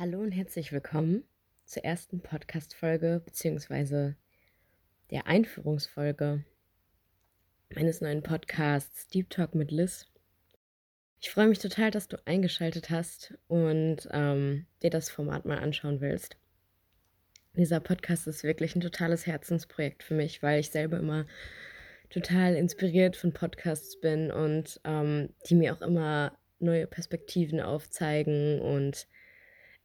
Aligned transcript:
Hallo 0.00 0.20
und 0.20 0.30
herzlich 0.30 0.70
willkommen 0.70 1.24
zur 1.64 1.84
ersten 1.84 2.20
Podcast-Folge 2.20 3.20
beziehungsweise 3.24 4.14
der 5.10 5.26
Einführungsfolge 5.26 6.44
meines 7.74 8.00
neuen 8.00 8.22
Podcasts 8.22 9.08
Deep 9.08 9.28
Talk 9.28 9.56
mit 9.56 9.72
Liz. 9.72 10.06
Ich 11.18 11.30
freue 11.30 11.48
mich 11.48 11.58
total, 11.58 11.90
dass 11.90 12.06
du 12.06 12.16
eingeschaltet 12.26 12.90
hast 12.90 13.34
und 13.48 14.08
ähm, 14.12 14.66
dir 14.84 14.90
das 14.90 15.10
Format 15.10 15.46
mal 15.46 15.58
anschauen 15.58 16.00
willst. 16.00 16.36
Dieser 17.56 17.80
Podcast 17.80 18.28
ist 18.28 18.44
wirklich 18.44 18.76
ein 18.76 18.80
totales 18.80 19.26
Herzensprojekt 19.26 20.04
für 20.04 20.14
mich, 20.14 20.44
weil 20.44 20.60
ich 20.60 20.70
selber 20.70 20.98
immer 20.98 21.26
total 22.08 22.54
inspiriert 22.54 23.16
von 23.16 23.32
Podcasts 23.32 23.98
bin 23.98 24.30
und 24.30 24.80
ähm, 24.84 25.30
die 25.48 25.56
mir 25.56 25.74
auch 25.74 25.82
immer 25.82 26.38
neue 26.60 26.86
Perspektiven 26.86 27.60
aufzeigen 27.60 28.60
und 28.60 29.08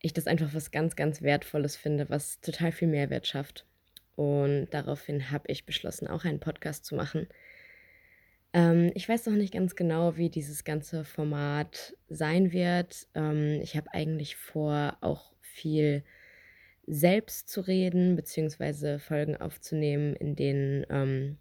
ich 0.03 0.13
das 0.13 0.27
einfach 0.27 0.53
was 0.53 0.69
ganz, 0.69 0.95
ganz 0.95 1.21
Wertvolles 1.21 1.77
finde, 1.77 2.09
was 2.09 2.41
total 2.41 2.71
viel 2.73 2.89
Mehrwert 2.89 3.25
schafft. 3.25 3.65
Und 4.15 4.67
daraufhin 4.71 5.31
habe 5.31 5.45
ich 5.47 5.65
beschlossen, 5.65 6.07
auch 6.07 6.25
einen 6.25 6.41
Podcast 6.41 6.85
zu 6.85 6.93
machen. 6.93 7.27
Ähm, 8.51 8.91
ich 8.95 9.07
weiß 9.07 9.25
noch 9.25 9.33
nicht 9.33 9.53
ganz 9.53 9.75
genau, 9.77 10.17
wie 10.17 10.29
dieses 10.29 10.65
ganze 10.65 11.05
Format 11.05 11.95
sein 12.09 12.51
wird. 12.51 13.07
Ähm, 13.15 13.61
ich 13.61 13.77
habe 13.77 13.93
eigentlich 13.93 14.35
vor, 14.35 14.97
auch 14.99 15.31
viel 15.39 16.03
selbst 16.85 17.47
zu 17.47 17.61
reden, 17.61 18.17
beziehungsweise 18.17 18.99
Folgen 18.99 19.37
aufzunehmen, 19.37 20.17
in 20.17 20.35
denen 20.35 20.85
ähm, 20.89 21.37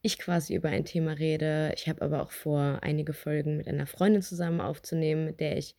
ich 0.00 0.18
quasi 0.18 0.54
über 0.54 0.70
ein 0.70 0.86
Thema 0.86 1.12
rede. 1.12 1.74
Ich 1.76 1.90
habe 1.90 2.00
aber 2.00 2.22
auch 2.22 2.30
vor, 2.30 2.78
einige 2.80 3.12
Folgen 3.12 3.58
mit 3.58 3.68
einer 3.68 3.86
Freundin 3.86 4.22
zusammen 4.22 4.62
aufzunehmen, 4.62 5.26
mit 5.26 5.40
der 5.40 5.58
ich 5.58 5.76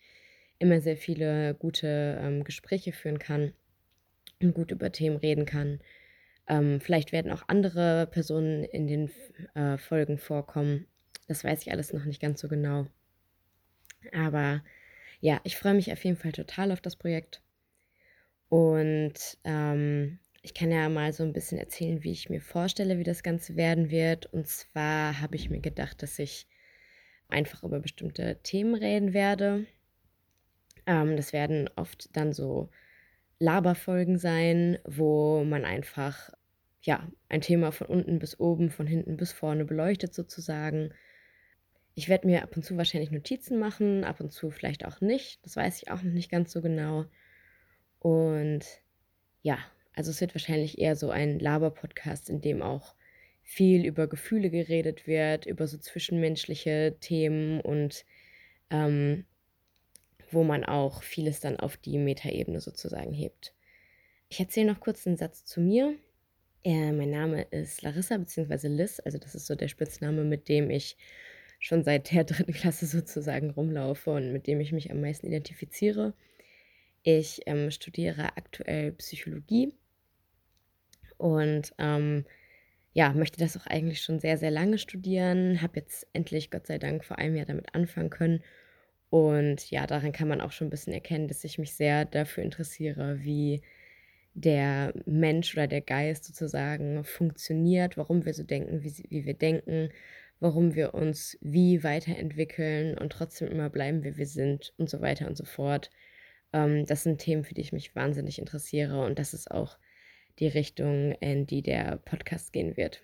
immer 0.63 0.81
sehr 0.81 0.97
viele 0.97 1.53
gute 1.55 2.19
ähm, 2.21 2.43
Gespräche 2.43 2.91
führen 2.91 3.19
kann 3.19 3.53
und 4.41 4.53
gut 4.53 4.71
über 4.71 4.91
Themen 4.91 5.17
reden 5.17 5.45
kann. 5.45 5.79
Ähm, 6.47 6.81
vielleicht 6.81 7.11
werden 7.11 7.31
auch 7.31 7.43
andere 7.47 8.07
Personen 8.07 8.63
in 8.63 8.87
den 8.87 9.11
äh, 9.55 9.77
Folgen 9.77 10.17
vorkommen. 10.17 10.87
Das 11.27 11.43
weiß 11.43 11.61
ich 11.61 11.71
alles 11.71 11.93
noch 11.93 12.05
nicht 12.05 12.21
ganz 12.21 12.41
so 12.41 12.47
genau. 12.47 12.87
Aber 14.11 14.63
ja, 15.21 15.39
ich 15.43 15.57
freue 15.57 15.73
mich 15.73 15.91
auf 15.91 16.03
jeden 16.03 16.17
Fall 16.17 16.33
total 16.33 16.71
auf 16.71 16.81
das 16.81 16.95
Projekt. 16.95 17.41
Und 18.49 19.37
ähm, 19.45 20.19
ich 20.41 20.53
kann 20.53 20.69
ja 20.71 20.89
mal 20.89 21.13
so 21.13 21.23
ein 21.23 21.33
bisschen 21.33 21.57
erzählen, 21.57 22.03
wie 22.03 22.11
ich 22.11 22.29
mir 22.29 22.41
vorstelle, 22.41 22.99
wie 22.99 23.05
das 23.05 23.23
Ganze 23.23 23.55
werden 23.55 23.89
wird. 23.89 24.25
Und 24.25 24.47
zwar 24.47 25.21
habe 25.21 25.37
ich 25.37 25.49
mir 25.49 25.61
gedacht, 25.61 26.03
dass 26.03 26.19
ich 26.19 26.47
einfach 27.29 27.63
über 27.63 27.79
bestimmte 27.79 28.37
Themen 28.43 28.75
reden 28.75 29.13
werde. 29.13 29.65
Ähm, 30.85 31.15
das 31.17 31.33
werden 31.33 31.69
oft 31.75 32.15
dann 32.15 32.33
so 32.33 32.69
Laberfolgen 33.39 34.17
sein, 34.17 34.77
wo 34.85 35.43
man 35.43 35.65
einfach 35.65 36.29
ja 36.81 37.07
ein 37.29 37.41
Thema 37.41 37.71
von 37.71 37.87
unten 37.87 38.19
bis 38.19 38.39
oben, 38.39 38.69
von 38.69 38.87
hinten 38.87 39.17
bis 39.17 39.31
vorne 39.31 39.65
beleuchtet 39.65 40.13
sozusagen. 40.13 40.93
Ich 41.95 42.09
werde 42.09 42.27
mir 42.27 42.43
ab 42.43 42.55
und 42.55 42.63
zu 42.63 42.77
wahrscheinlich 42.77 43.11
Notizen 43.11 43.59
machen, 43.59 44.03
ab 44.03 44.19
und 44.19 44.31
zu 44.31 44.49
vielleicht 44.49 44.85
auch 44.85 44.99
nicht. 45.01 45.45
Das 45.45 45.55
weiß 45.55 45.81
ich 45.81 45.91
auch 45.91 46.01
noch 46.01 46.13
nicht 46.13 46.31
ganz 46.31 46.51
so 46.51 46.61
genau. 46.61 47.05
Und 47.99 48.65
ja, 49.41 49.59
also 49.93 50.11
es 50.11 50.19
wird 50.19 50.35
wahrscheinlich 50.35 50.79
eher 50.79 50.95
so 50.95 51.09
ein 51.09 51.39
Laber-Podcast, 51.39 52.29
in 52.29 52.41
dem 52.41 52.61
auch 52.61 52.95
viel 53.43 53.85
über 53.85 54.07
Gefühle 54.07 54.49
geredet 54.49 55.05
wird, 55.05 55.45
über 55.45 55.67
so 55.67 55.77
zwischenmenschliche 55.77 56.97
Themen 56.99 57.61
und 57.61 58.05
ähm, 58.69 59.25
wo 60.33 60.43
man 60.43 60.63
auch 60.63 61.03
vieles 61.03 61.39
dann 61.39 61.57
auf 61.59 61.77
die 61.77 61.97
Metaebene 61.97 62.59
sozusagen 62.59 63.13
hebt. 63.13 63.53
Ich 64.29 64.39
erzähle 64.39 64.71
noch 64.71 64.79
kurz 64.79 65.05
einen 65.05 65.17
Satz 65.17 65.45
zu 65.45 65.61
mir. 65.61 65.95
Äh, 66.63 66.91
mein 66.91 67.11
Name 67.11 67.43
ist 67.51 67.81
Larissa 67.81 68.17
bzw. 68.17 68.67
Liz, 68.67 68.99
also 69.03 69.17
das 69.17 69.35
ist 69.35 69.47
so 69.47 69.55
der 69.55 69.67
Spitzname, 69.67 70.23
mit 70.23 70.49
dem 70.49 70.69
ich 70.69 70.97
schon 71.59 71.83
seit 71.83 72.11
der 72.11 72.23
dritten 72.23 72.53
Klasse 72.53 72.85
sozusagen 72.85 73.51
rumlaufe 73.51 74.11
und 74.11 74.33
mit 74.33 74.47
dem 74.47 74.59
ich 74.59 74.71
mich 74.71 74.91
am 74.91 75.01
meisten 75.01 75.27
identifiziere. 75.27 76.13
Ich 77.03 77.41
ähm, 77.45 77.69
studiere 77.69 78.37
aktuell 78.37 78.93
Psychologie 78.93 79.73
und 81.17 81.73
ähm, 81.77 82.25
ja, 82.93 83.11
möchte 83.13 83.39
das 83.39 83.57
auch 83.57 83.65
eigentlich 83.65 84.01
schon 84.01 84.19
sehr, 84.19 84.37
sehr 84.37 84.51
lange 84.51 84.77
studieren. 84.77 85.61
Habe 85.61 85.79
jetzt 85.79 86.07
endlich, 86.13 86.51
Gott 86.51 86.67
sei 86.67 86.77
Dank, 86.77 87.03
vor 87.03 87.17
einem 87.17 87.35
Jahr 87.35 87.45
damit 87.45 87.73
anfangen 87.75 88.09
können 88.09 88.43
und 89.13 89.69
ja, 89.69 89.85
daran 89.85 90.11
kann 90.11 90.27
man 90.27 90.41
auch 90.41 90.51
schon 90.51 90.65
ein 90.65 90.69
bisschen 90.71 90.91
erkennen, 90.91 91.27
dass 91.27 91.43
ich 91.43 91.59
mich 91.59 91.75
sehr 91.75 92.03
dafür 92.03 92.43
interessiere, 92.43 93.23
wie 93.23 93.61
der 94.33 94.91
Mensch 95.05 95.53
oder 95.53 95.67
der 95.67 95.81
Geist 95.81 96.25
sozusagen 96.25 97.03
funktioniert, 97.03 97.95
warum 97.95 98.25
wir 98.25 98.33
so 98.33 98.41
denken, 98.41 98.83
wie, 98.83 98.91
wie 99.09 99.23
wir 99.23 99.35
denken, 99.35 99.89
warum 100.39 100.73
wir 100.73 100.95
uns 100.95 101.37
wie 101.41 101.83
weiterentwickeln 101.83 102.97
und 102.97 103.11
trotzdem 103.11 103.49
immer 103.49 103.69
bleiben, 103.69 104.03
wie 104.03 104.17
wir 104.17 104.25
sind 104.25 104.73
und 104.77 104.89
so 104.89 104.99
weiter 104.99 105.27
und 105.27 105.37
so 105.37 105.45
fort. 105.45 105.91
Ähm, 106.51 106.87
das 106.87 107.03
sind 107.03 107.19
Themen, 107.19 107.43
für 107.43 107.53
die 107.53 107.61
ich 107.61 107.71
mich 107.71 107.95
wahnsinnig 107.95 108.39
interessiere 108.39 109.05
und 109.05 109.19
das 109.19 109.35
ist 109.35 109.51
auch 109.51 109.77
die 110.39 110.47
Richtung, 110.47 111.11
in 111.19 111.45
die 111.45 111.61
der 111.61 111.97
Podcast 111.97 112.51
gehen 112.51 112.77
wird. 112.77 113.03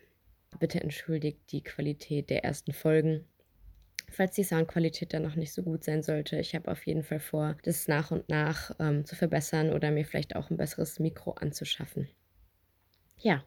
Bitte 0.60 0.82
entschuldigt 0.82 1.52
die 1.52 1.62
Qualität 1.62 2.32
der 2.32 2.44
ersten 2.44 2.74
Folgen 2.74 3.26
falls 4.12 4.36
die 4.36 4.44
Soundqualität 4.44 5.14
dann 5.14 5.24
noch 5.24 5.36
nicht 5.36 5.54
so 5.54 5.64
gut 5.64 5.84
sein 5.84 6.04
sollte. 6.04 6.40
Ich 6.40 6.56
habe 6.56 6.72
auf 6.72 6.86
jeden 6.86 7.04
Fall 7.04 7.20
vor, 7.20 7.58
das 7.64 7.88
nach 7.88 8.12
und 8.12 8.30
nach 8.30 8.72
ähm, 8.80 9.06
zu 9.06 9.16
verbessern 9.16 9.72
oder 9.72 9.92
mir 9.92 10.06
vielleicht 10.06 10.36
auch 10.36 10.50
ein 10.50 10.58
besseres 10.58 11.00
Mikro 11.00 11.32
anzuschaffen. 11.32 12.10
Ja, 13.18 13.44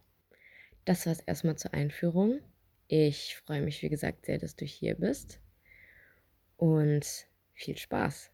das 0.85 1.07
war 1.07 1.13
es 1.13 1.21
erstmal 1.21 1.57
zur 1.57 1.75
Einführung. 1.75 2.41
Ich 2.89 3.37
freue 3.37 3.63
mich, 3.63 3.83
wie 3.83 3.89
gesagt, 3.89 4.27
sehr, 4.27 4.39
dass 4.39 4.57
du 4.57 4.65
hier 4.65 4.97
bist. 4.97 5.41
Und 6.57 7.07
viel 7.55 7.77
Spaß 7.77 8.31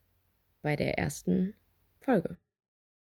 bei 0.63 0.77
der 0.77 0.99
ersten 0.99 1.55
Folge. 2.01 2.39